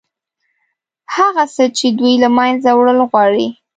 هغه 1.15 1.43
څه 1.55 1.63
چې 1.77 1.87
دوی 1.99 2.13
له 2.23 2.29
منځه 2.37 2.69
وړل 2.77 2.99
غواړي. 3.09 3.47